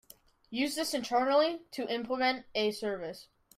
Use 0.49 0.73
this 0.73 0.95
internally 0.95 1.61
to 1.69 1.87
implement 1.87 2.47
a 2.55 2.71
service. 2.71 3.27